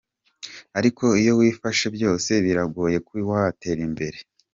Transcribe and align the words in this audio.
ariko 0.79 1.03
iyo 1.21 1.31
wifasha 1.39 1.85
byose, 1.95 2.31
biragoye 2.45 2.97
ko 3.07 3.13
watera 3.31 3.81
imbere. 3.89 4.17